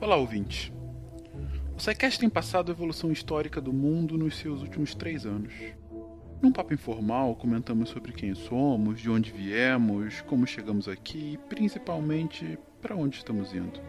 [0.00, 0.72] Olá, ouvinte.
[1.76, 5.52] O SciCast tem passado a evolução histórica do mundo nos seus últimos três anos.
[6.40, 12.58] Num papo informal, comentamos sobre quem somos, de onde viemos, como chegamos aqui e principalmente
[12.80, 13.80] para onde estamos indo.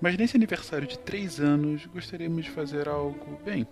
[0.00, 3.66] Mas nesse aniversário de três anos, gostaríamos de fazer algo, bem,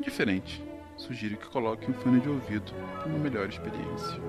[0.00, 0.62] diferente.
[0.96, 4.20] Sugiro que coloque um fone de ouvido para uma melhor experiência.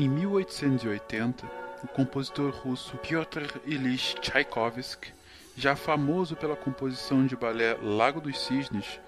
[0.00, 1.46] Em 1880,
[1.84, 5.12] o compositor russo Pyotr Ilyich Tchaikovsky,
[5.54, 8.98] já famoso pela composição de balé Lago dos Cisnes,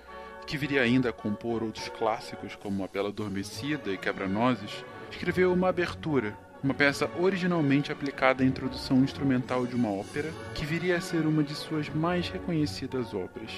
[0.47, 5.71] que viria ainda a compor outros clássicos como A Bela Adormecida e Quebra-Nozes, escreveu uma
[5.71, 11.25] abertura, uma peça originalmente aplicada à introdução instrumental de uma ópera, que viria a ser
[11.25, 13.51] uma de suas mais reconhecidas obras.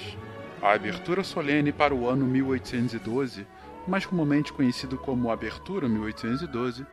[0.61, 3.45] A abertura solene para o ano 1812,
[3.85, 6.85] mais comumente conhecido como Abertura 1812,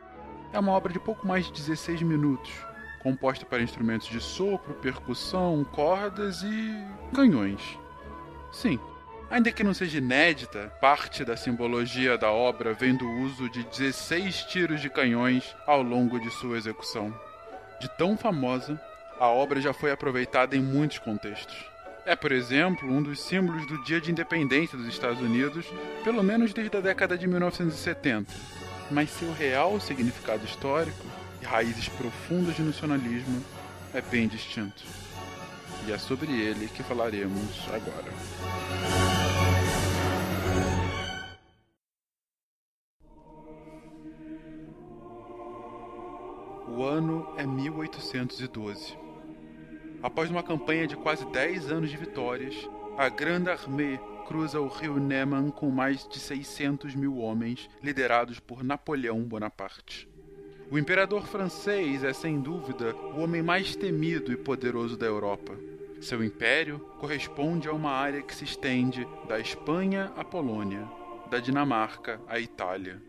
[0.53, 2.51] é uma obra de pouco mais de 16 minutos,
[2.99, 7.77] composta para instrumentos de sopro, percussão, cordas e canhões.
[8.51, 8.79] Sim,
[9.31, 14.43] ainda que não seja inédita, parte da simbologia da obra vem do uso de 16
[14.43, 17.11] tiros de canhões ao longo de sua execução.
[17.81, 18.79] De tão famosa,
[19.19, 21.65] a obra já foi aproveitada em muitos contextos.
[22.05, 25.65] É, por exemplo, um dos símbolos do Dia de Independência dos Estados Unidos,
[26.03, 28.62] pelo menos desde a década de 1970
[28.93, 31.05] mas seu real significado histórico
[31.41, 33.43] e raízes profundas de nacionalismo
[33.91, 34.83] é bem distinto.
[35.87, 38.13] E é sobre ele que falaremos agora.
[46.67, 48.95] O ano é 1812.
[50.03, 52.55] Após uma campanha de quase 10 anos de vitórias,
[52.97, 58.63] a Grande Armée cruza o rio Neman com mais de 600 mil homens, liderados por
[58.63, 60.07] Napoleão Bonaparte.
[60.69, 65.57] O imperador francês é, sem dúvida, o homem mais temido e poderoso da Europa.
[66.01, 70.87] Seu império corresponde a uma área que se estende da Espanha à Polônia,
[71.29, 73.01] da Dinamarca à Itália.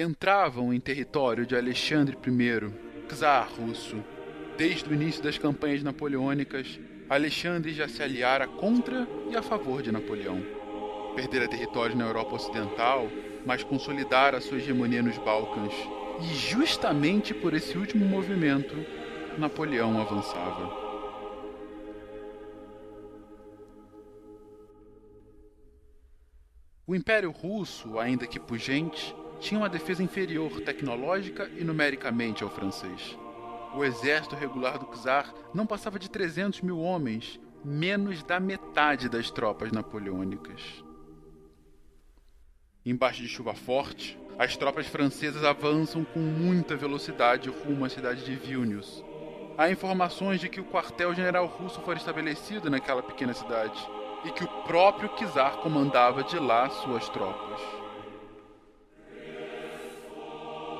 [0.00, 3.96] Entravam em território de Alexandre I czar russo.
[4.56, 6.78] Desde o início das campanhas napoleônicas,
[7.10, 10.40] Alexandre já se aliara contra e a favor de Napoleão.
[11.16, 13.08] Perdera território na Europa Ocidental,
[13.44, 15.74] mas consolidara sua hegemonia nos Balcãs.
[16.20, 18.76] E justamente por esse último movimento,
[19.36, 20.86] Napoleão avançava.
[26.86, 33.16] O Império Russo, ainda que pujante, tinha uma defesa inferior tecnológica e numericamente ao francês.
[33.74, 39.30] O exército regular do czar não passava de 300 mil homens, menos da metade das
[39.30, 40.84] tropas napoleônicas.
[42.84, 48.34] Embaixo de chuva forte, as tropas francesas avançam com muita velocidade rumo à cidade de
[48.34, 49.04] Vilnius.
[49.58, 53.78] Há informações de que o quartel-general russo foi estabelecido naquela pequena cidade
[54.24, 57.77] e que o próprio czar comandava de lá suas tropas.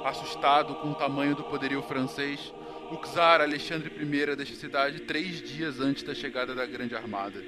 [0.04, 2.53] Assustado com o tamanho do poderio francês,
[2.91, 7.42] o czar Alexandre I deixa a cidade três dias antes da chegada da Grande Armada.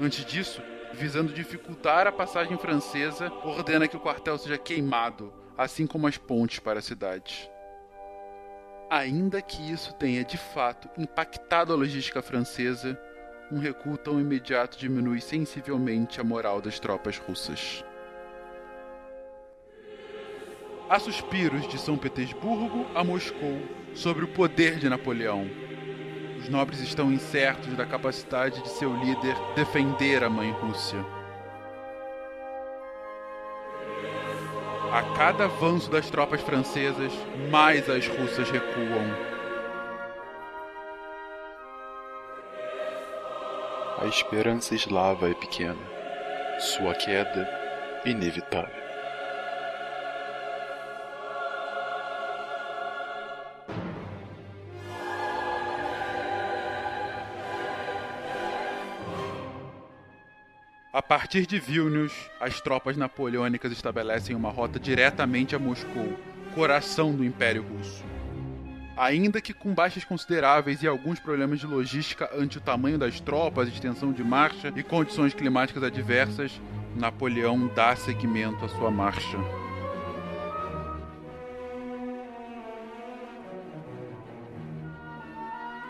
[0.00, 0.60] Antes disso,
[0.92, 6.58] visando dificultar a passagem francesa, ordena que o quartel seja queimado, assim como as pontes
[6.58, 7.50] para a cidade.
[8.90, 12.98] Ainda que isso tenha de fato impactado a logística francesa,
[13.52, 17.84] um recuo tão imediato diminui sensivelmente a moral das tropas russas.
[20.88, 23.62] Há suspiros de São Petersburgo a Moscou
[23.94, 25.48] sobre o poder de Napoleão.
[26.38, 31.02] Os nobres estão incertos da capacidade de seu líder defender a mãe Rússia.
[34.92, 37.12] A cada avanço das tropas francesas,
[37.50, 39.34] mais as russas recuam.
[44.02, 45.80] A esperança eslava é pequena,
[46.58, 47.48] sua queda
[48.04, 48.83] inevitável.
[61.34, 66.16] Partir de Vilnius, as tropas napoleônicas estabelecem uma rota diretamente a Moscou,
[66.54, 68.04] coração do Império Russo.
[68.96, 73.66] Ainda que com baixas consideráveis e alguns problemas de logística ante o tamanho das tropas,
[73.66, 76.52] extensão de marcha e condições climáticas adversas,
[76.94, 79.36] Napoleão dá seguimento à sua marcha.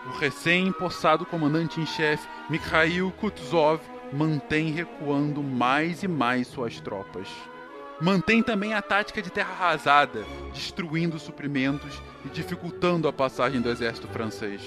[0.07, 3.83] O recém-empossado comandante em chefe Mikhail Kutuzov
[4.15, 7.29] mantém recuando mais e mais suas tropas.
[8.01, 14.07] Mantém também a tática de terra arrasada, destruindo suprimentos e dificultando a passagem do exército
[14.07, 14.63] francês.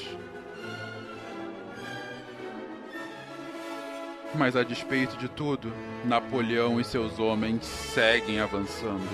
[4.35, 5.73] Mas a despeito de tudo,
[6.03, 9.07] Napoleão e seus homens seguem avançando.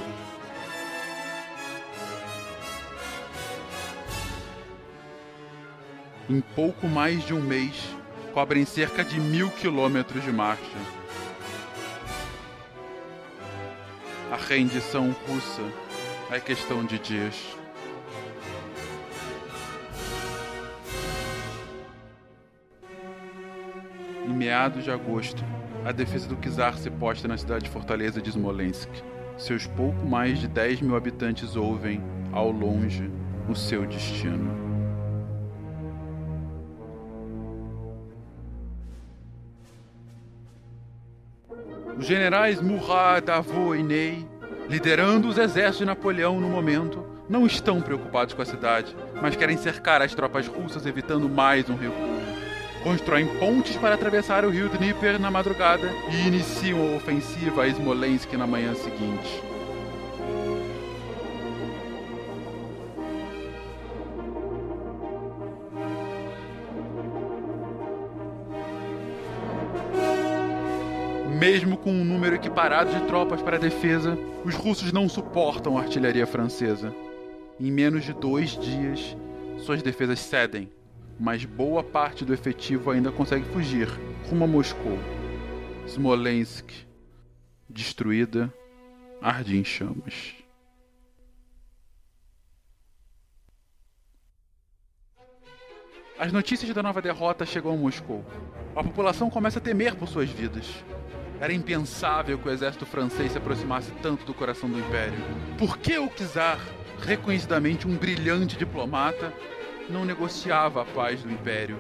[6.28, 7.96] Em pouco mais de um mês,
[8.34, 10.78] cobrem cerca de mil quilômetros de marcha.
[14.32, 15.62] A rendição russa
[16.32, 17.56] é questão de dias.
[24.26, 25.44] Em meados de agosto,
[25.86, 28.90] a defesa do czar se posta na cidade fortaleza de Smolensk.
[29.38, 32.02] Seus pouco mais de 10 mil habitantes ouvem,
[32.32, 33.12] ao longe,
[33.48, 34.73] o seu destino.
[42.04, 44.28] Os generais Murat, Davout e Ney,
[44.68, 49.56] liderando os exércitos de Napoleão no momento, não estão preocupados com a cidade, mas querem
[49.56, 52.20] cercar as tropas russas, evitando mais um recuo.
[52.84, 58.34] Constroem pontes para atravessar o rio Dnieper na madrugada e iniciam a ofensiva a Smolensk
[58.34, 59.53] na manhã seguinte.
[71.44, 75.82] Mesmo com um número equiparado de tropas para a defesa, os russos não suportam a
[75.82, 76.96] artilharia francesa.
[77.60, 79.18] Em menos de dois dias,
[79.58, 80.72] suas defesas cedem,
[81.20, 83.90] mas boa parte do efetivo ainda consegue fugir
[84.30, 84.98] rumo a Moscou.
[85.86, 86.72] Smolensk,
[87.70, 88.50] destruída,
[89.22, 90.36] arde em chamas.
[96.18, 98.24] As notícias da nova derrota chegam a Moscou.
[98.74, 100.74] A população começa a temer por suas vidas.
[101.40, 105.20] Era impensável que o exército francês se aproximasse tanto do coração do império.
[105.58, 106.60] Por que o czar,
[107.02, 109.34] reconhecidamente um brilhante diplomata,
[109.90, 111.78] não negociava a paz do império?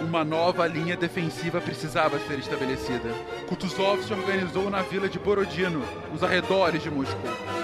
[0.00, 3.08] Uma nova linha defensiva precisava ser estabelecida.
[3.48, 5.82] Kutuzov se organizou na vila de Borodino,
[6.12, 7.61] nos arredores de Moscou.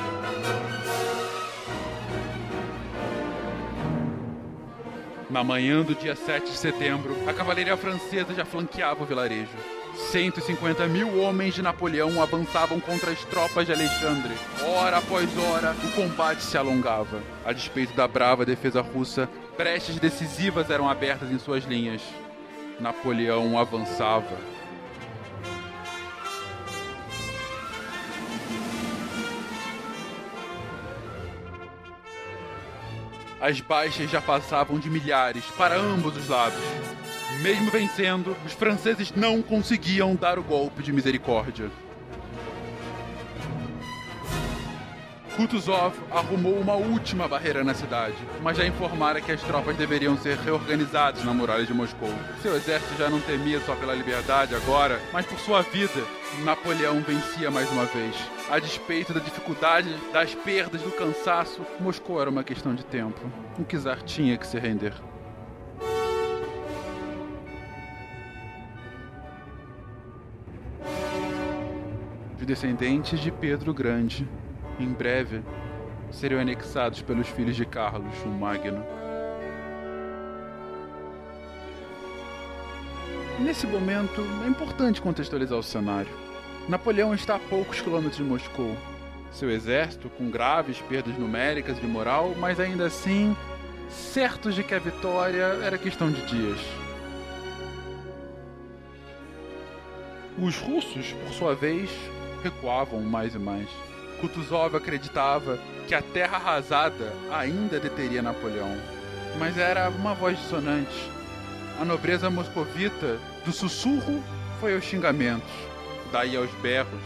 [5.31, 9.53] Na manhã do dia 7 de setembro, a cavalaria francesa já flanqueava o vilarejo.
[10.11, 14.33] 150 mil homens de Napoleão avançavam contra as tropas de Alexandre.
[14.65, 17.21] Hora após hora, o combate se alongava.
[17.45, 22.01] A despeito da brava defesa russa, brechas decisivas eram abertas em suas linhas.
[22.81, 24.35] Napoleão avançava,
[33.41, 36.59] As baixas já passavam de milhares para ambos os lados.
[37.41, 41.71] Mesmo vencendo, os franceses não conseguiam dar o golpe de misericórdia.
[45.39, 50.37] Kutuzov arrumou uma última barreira na cidade, mas já informara que as tropas deveriam ser
[50.37, 52.13] reorganizadas na muralha de Moscou.
[52.43, 56.03] Seu exército já não temia só pela liberdade agora, mas por sua vida.
[56.43, 58.17] Napoleão vencia mais uma vez.
[58.51, 63.21] A despeito da dificuldade, das perdas, do cansaço, Moscou era uma questão de tempo.
[63.57, 64.93] O czar tinha que se render.
[72.37, 74.27] Os descendentes de Pedro Grande
[74.79, 75.43] em breve,
[76.11, 78.85] seriam anexados pelos filhos de Carlos, o Magno.
[83.41, 86.11] Nesse momento, é importante contextualizar o cenário.
[86.69, 88.77] Napoleão está a poucos quilômetros de Moscou.
[89.31, 93.37] Seu exército, com graves perdas numéricas e de moral, mas ainda assim,
[93.89, 96.59] certos de que a vitória era questão de dias.
[100.41, 101.91] Os russos, por sua vez,
[102.43, 103.69] recuavam mais e mais.
[104.21, 108.77] Kutuzov acreditava que a terra arrasada ainda deteria Napoleão.
[109.39, 111.11] Mas era uma voz dissonante.
[111.81, 114.23] A nobreza moscovita, do sussurro,
[114.61, 115.51] foi aos xingamentos,
[116.13, 117.01] daí aos berros.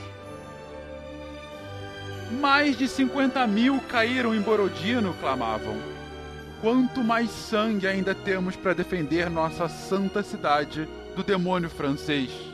[2.41, 5.77] Mais de 50 mil caíram em Borodino, clamavam.
[6.61, 12.52] Quanto mais sangue ainda temos para defender nossa santa cidade do demônio francês?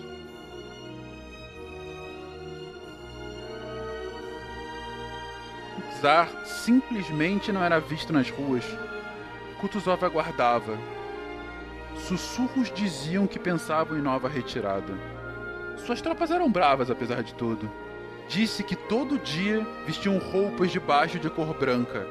[6.01, 8.65] Czar simplesmente não era visto nas ruas.
[9.61, 10.79] Kutuzov aguardava.
[11.97, 14.95] Sussurros diziam que pensavam em nova retirada.
[15.85, 17.71] Suas tropas eram bravas, apesar de tudo.
[18.29, 22.07] Disse que todo dia vestiam roupas de baixo de cor branca.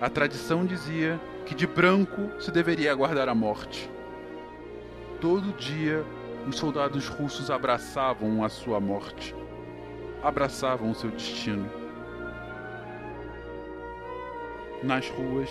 [0.00, 3.88] A tradição dizia que de branco se deveria aguardar a morte.
[5.20, 6.04] Todo dia
[6.46, 9.34] os soldados russos abraçavam a sua morte,
[10.22, 11.68] abraçavam o seu destino.
[14.86, 15.50] Nas ruas,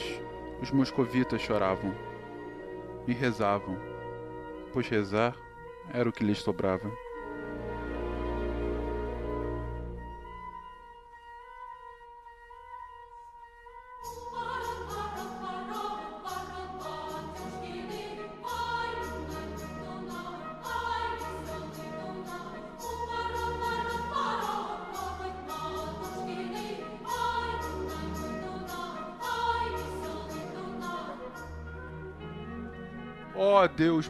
[0.62, 1.94] os moscovitas choravam
[3.06, 3.78] e rezavam,
[4.72, 5.36] pois rezar
[5.94, 6.90] era o que lhes sobrava.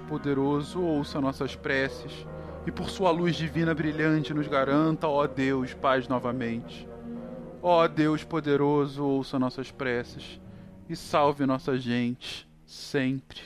[0.06, 2.26] Poderoso, ouça nossas preces,
[2.66, 6.88] e por sua luz divina brilhante nos garanta, ó Deus, paz novamente.
[7.62, 10.40] Ó Deus poderoso, ouça nossas preces,
[10.88, 13.42] e salve nossa gente, sempre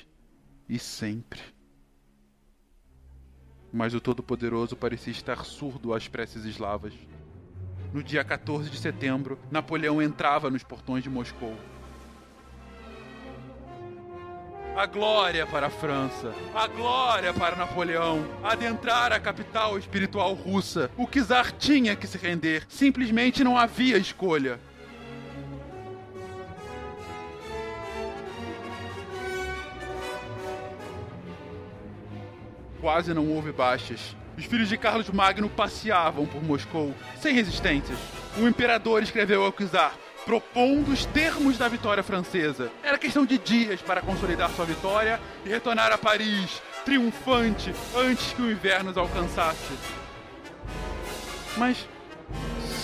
[0.67, 1.41] e sempre.
[3.71, 6.93] Mas o Todo-Poderoso parecia estar surdo às preces eslavas.
[7.93, 11.55] No dia 14 de setembro, Napoleão entrava nos portões de Moscou.
[14.79, 20.89] A glória para a França, a glória para Napoleão, adentrar a capital espiritual russa.
[20.95, 24.57] O czar tinha que se render, simplesmente não havia escolha.
[32.79, 34.15] Quase não houve baixas.
[34.38, 38.00] Os filhos de Carlos Magno passeavam por Moscou, sem resistências.
[38.38, 39.91] O imperador escreveu ao czar:
[40.25, 42.71] propondo os termos da vitória francesa.
[42.83, 48.41] Era questão de dias para consolidar sua vitória e retornar a Paris, triunfante, antes que
[48.41, 49.73] o inverno os alcançasse.
[51.57, 51.88] Mas,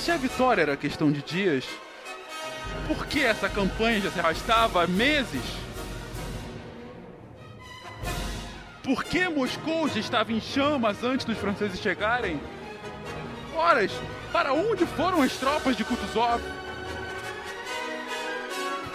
[0.03, 1.65] se a vitória era questão de dias,
[2.87, 5.41] por que essa campanha já se arrastava há meses?
[8.83, 12.39] Por que Moscou já estava em chamas antes dos franceses chegarem?
[13.55, 13.91] Horas,
[14.31, 16.41] para onde foram as tropas de Kutuzov?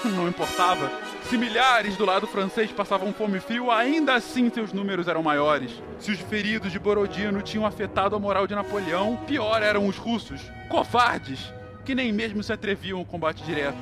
[0.16, 0.90] Não importava.
[1.24, 5.70] Se milhares do lado francês passavam fome e frio, ainda assim seus números eram maiores.
[5.98, 10.40] Se os feridos de Borodino tinham afetado a moral de Napoleão, pior eram os russos,
[10.68, 11.52] covardes,
[11.84, 13.78] que nem mesmo se atreviam ao combate direto.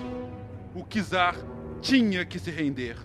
[0.75, 1.37] O czar
[1.81, 2.97] tinha que se render.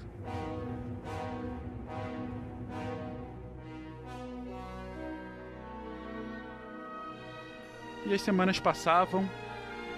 [8.06, 9.30] E as semanas passavam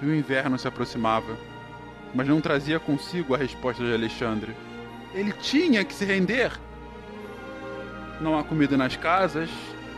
[0.01, 1.54] e o inverno se aproximava
[2.15, 4.55] mas não trazia consigo a resposta de Alexandre.
[5.13, 6.51] Ele tinha que se render.
[8.21, 9.49] Não há comida nas casas,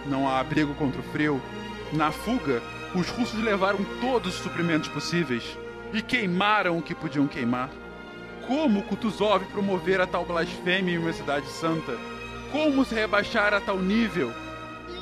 [0.08, 1.40] não há abrigo contra o frio.
[1.94, 2.62] Na fuga,
[2.96, 5.58] os russos levaram todos os suprimentos possíveis
[5.94, 7.70] e queimaram o que podiam queimar.
[8.48, 11.98] Como Kutuzov promover a tal blasfêmia em uma cidade santa?
[12.52, 14.34] Como se rebaixar a tal nível?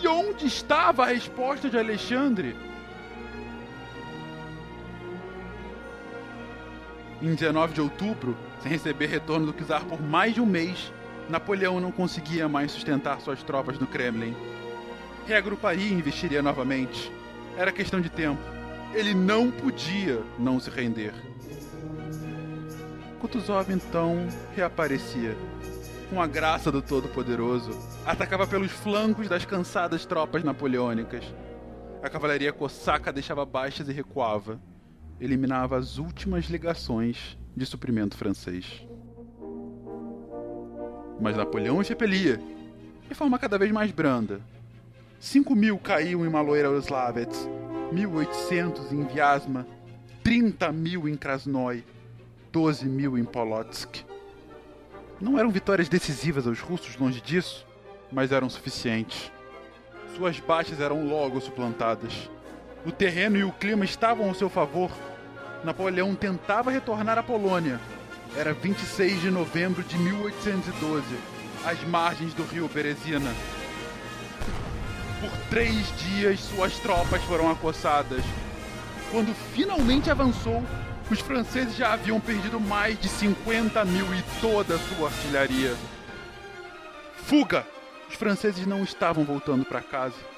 [0.01, 2.55] E onde estava a resposta de Alexandre?
[7.25, 10.93] Em 19 de outubro, sem receber retorno do czar por mais de um mês,
[11.27, 14.35] Napoleão não conseguia mais sustentar suas tropas no Kremlin.
[15.25, 17.11] Reagruparia e investiria novamente.
[17.57, 18.39] Era questão de tempo.
[18.93, 21.15] Ele não podia não se render.
[23.19, 25.35] Kutuzov então reaparecia.
[26.11, 27.71] Com a graça do Todo-Poderoso,
[28.05, 31.25] atacava pelos flancos das cansadas tropas napoleônicas.
[32.03, 34.59] A cavalaria cosaca deixava baixas e recuava
[35.19, 38.85] eliminava as últimas ligações de suprimento francês.
[41.19, 42.41] Mas Napoleão os repelia,
[43.07, 44.41] de forma cada vez mais branda.
[45.19, 47.49] Cinco mil caíam em Maloyaroslavets,
[47.91, 49.65] mil oitocentos em Vyazma,
[50.23, 51.83] trinta mil em Krasnoy,
[52.51, 54.03] doze mil em Polotsk.
[55.21, 57.65] Não eram vitórias decisivas aos russos, longe disso,
[58.11, 59.31] mas eram suficientes.
[60.15, 62.29] Suas baixas eram logo suplantadas.
[62.85, 64.91] O terreno e o clima estavam ao seu favor.
[65.63, 67.79] Napoleão tentava retornar à Polônia.
[68.37, 71.03] Era 26 de novembro de 1812,
[71.65, 73.33] às margens do rio Berezina.
[75.19, 78.23] Por três dias, suas tropas foram acossadas.
[79.09, 80.63] Quando finalmente avançou,
[81.09, 85.75] os franceses já haviam perdido mais de 50 mil e toda a sua artilharia.
[87.15, 87.65] Fuga!
[88.07, 90.34] Os franceses não estavam voltando para casa.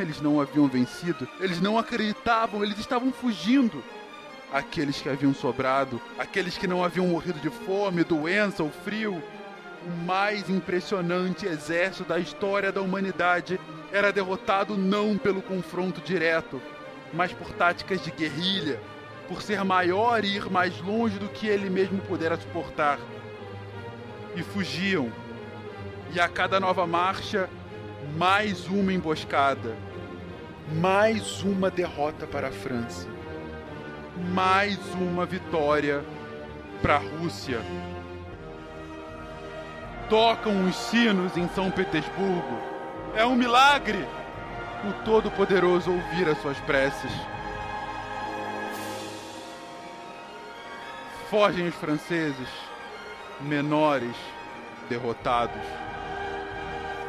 [0.00, 3.84] Eles não haviam vencido, eles não acreditavam, eles estavam fugindo.
[4.52, 9.22] Aqueles que haviam sobrado, aqueles que não haviam morrido de fome, doença ou frio,
[9.86, 13.60] o mais impressionante exército da história da humanidade
[13.92, 16.60] era derrotado não pelo confronto direto,
[17.12, 18.80] mas por táticas de guerrilha,
[19.28, 22.98] por ser maior e ir mais longe do que ele mesmo pudera suportar.
[24.34, 25.12] E fugiam.
[26.12, 27.48] E a cada nova marcha,
[28.16, 29.76] mais uma emboscada.
[30.72, 33.08] Mais uma derrota para a França.
[34.32, 36.04] Mais uma vitória
[36.80, 37.60] para a Rússia.
[40.08, 42.56] Tocam os sinos em São Petersburgo.
[43.16, 44.06] É um milagre!
[44.88, 47.12] O Todo-Poderoso ouvir as suas preces.
[51.28, 52.48] Fogem os franceses,
[53.40, 54.14] menores,
[54.88, 55.62] derrotados.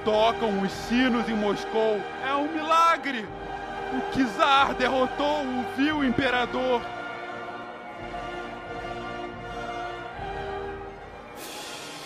[0.03, 2.01] Tocam os sinos em Moscou.
[2.27, 3.27] É um milagre!
[3.93, 6.81] O czar derrotou o vil imperador.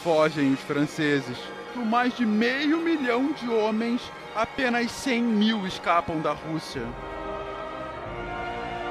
[0.03, 1.37] Fogem os franceses.
[1.75, 4.01] Do mais de meio milhão de homens,
[4.35, 6.83] apenas 100 mil escapam da Rússia.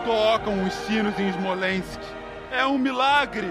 [0.04, 2.00] Tocam os sinos em Smolensk.
[2.50, 3.50] É um milagre!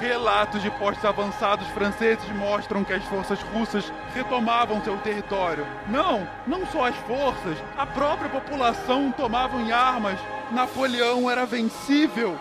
[0.00, 5.66] Relatos de postos avançados franceses mostram que as forças russas retomavam seu território.
[5.88, 10.18] Não, não só as forças, a própria população tomavam em armas.
[10.50, 12.36] Napoleão era vencível.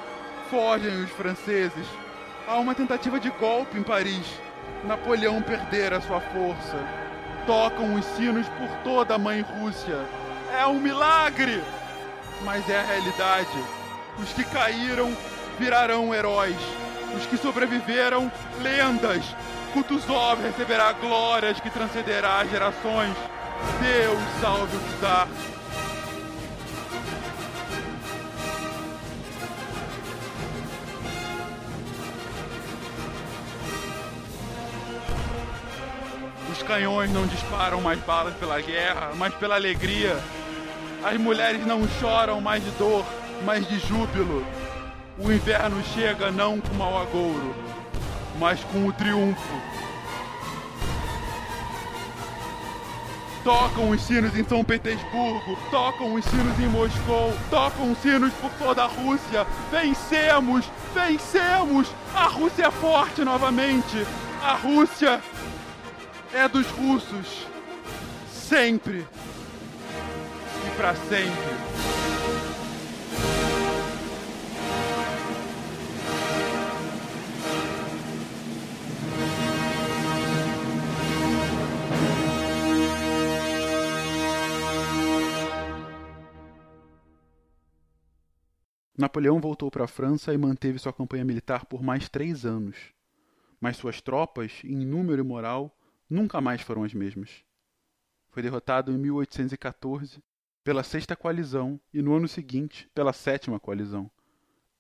[0.50, 1.86] Fogem os franceses.
[2.48, 4.28] Há uma tentativa de golpe em Paris.
[4.84, 6.78] Napoleão perdera sua força.
[7.46, 10.00] Tocam os sinos por toda a mãe Rússia.
[10.60, 11.64] É um milagre!
[12.44, 13.64] Mas é a realidade.
[14.18, 15.16] Os que caíram
[15.58, 16.58] virarão heróis.
[17.16, 19.24] Os que sobreviveram, lendas.
[19.74, 23.16] Kutuzov receberá glórias que transcenderá gerações.
[23.82, 25.28] Deus salve o czar.
[36.52, 40.16] Os canhões não disparam mais balas pela guerra, mas pela alegria.
[41.04, 43.04] As mulheres não choram mais de dor,
[43.44, 44.46] mas de júbilo.
[45.18, 47.56] O inverno chega não com mau agouro,
[48.40, 49.62] mas com o triunfo.
[53.44, 58.50] Tocam os sinos em São Petersburgo, tocam os sinos em Moscou, tocam os sinos por
[58.52, 59.46] toda a Rússia.
[59.70, 60.66] Vencemos!
[60.94, 61.90] Vencemos!
[62.16, 64.08] A Rússia é forte novamente!
[64.42, 65.22] A Rússia
[66.34, 67.48] é dos russos.
[68.32, 69.06] Sempre.
[70.66, 71.53] E para sempre.
[89.04, 92.78] Napoleão voltou para a França e manteve sua campanha militar por mais três anos.
[93.60, 95.78] Mas suas tropas, em número e moral,
[96.10, 97.44] nunca mais foram as mesmas.
[98.30, 100.24] Foi derrotado em 1814
[100.64, 104.10] pela Sexta Coalizão e no ano seguinte pela Sétima Coalizão.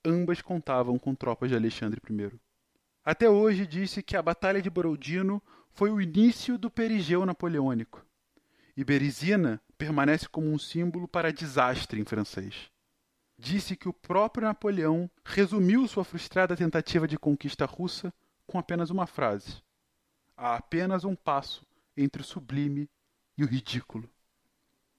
[0.05, 2.31] Ambas contavam com tropas de Alexandre I.
[3.03, 8.05] Até hoje disse que a Batalha de Borodino foi o início do perigeu napoleônico.
[8.77, 12.71] E Berezina permanece como um símbolo para desastre em francês.
[13.43, 18.13] Disse que o próprio Napoleão resumiu sua frustrada tentativa de conquista russa
[18.47, 19.61] com apenas uma frase:
[20.37, 21.65] há apenas um passo
[21.97, 22.89] entre o sublime
[23.37, 24.09] e o ridículo.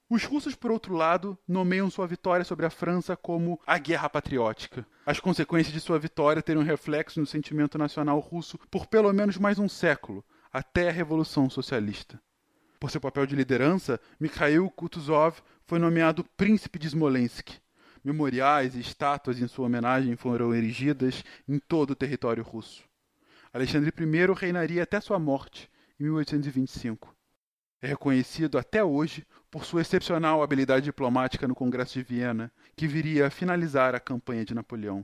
[0.07, 4.85] Os russos, por outro lado, nomeiam sua vitória sobre a França como a Guerra Patriótica.
[5.07, 9.57] As consequências de sua vitória terão reflexo no sentimento nacional russo por pelo menos mais
[9.57, 12.21] um século, até a Revolução Socialista.
[12.79, 17.64] Por seu papel de liderança, Mikhail Kutuzov foi nomeado Príncipe de Smolensk.
[18.05, 22.83] Memoriais e estátuas em sua homenagem foram erigidas em todo o território russo.
[23.51, 25.67] Alexandre I reinaria até sua morte,
[25.99, 27.15] em 1825.
[27.81, 33.25] É reconhecido até hoje por sua excepcional habilidade diplomática no Congresso de Viena, que viria
[33.25, 35.03] a finalizar a campanha de Napoleão.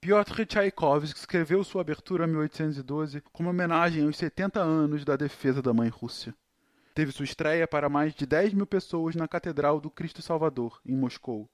[0.00, 5.74] Piotr Tchaikovsky escreveu sua abertura em 1812 como homenagem aos 70 anos da defesa da
[5.74, 6.32] mãe Rússia.
[6.94, 10.94] Teve sua estreia para mais de 10 mil pessoas na Catedral do Cristo Salvador, em
[10.94, 11.48] Moscou.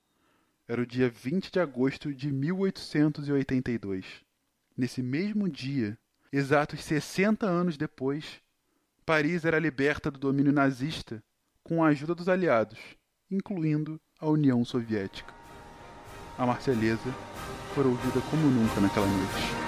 [0.66, 4.05] Era o dia 20 de agosto de 1882.
[4.77, 5.96] Nesse mesmo dia,
[6.33, 8.42] exatos 60 anos depois,
[9.07, 11.22] Paris era liberta do domínio nazista
[11.62, 12.79] com a ajuda dos aliados,
[13.31, 15.33] incluindo a União Soviética.
[16.37, 17.14] A Marselhesa
[17.74, 19.67] foi ouvida como nunca naquela noite.